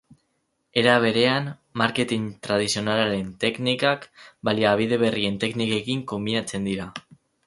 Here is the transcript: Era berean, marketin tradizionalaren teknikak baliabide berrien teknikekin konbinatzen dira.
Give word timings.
Era 0.81 0.93
berean, 1.01 1.49
marketin 1.81 2.23
tradizionalaren 2.47 3.29
teknikak 3.43 4.07
baliabide 4.49 4.99
berrien 5.05 5.37
teknikekin 5.45 6.03
konbinatzen 6.13 6.67
dira. 6.71 6.89